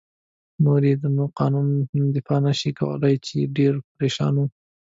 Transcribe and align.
نور 0.63 0.81
يې 0.89 0.95
نو 1.17 1.23
قانون 1.39 1.67
هم 1.91 2.03
دفاع 2.15 2.39
نه 2.45 2.53
شي 2.59 2.71
کولای، 2.79 3.15
چې 3.25 3.51
ډېر 3.57 3.73
پرېشان 3.95 4.33
و. 4.39 4.43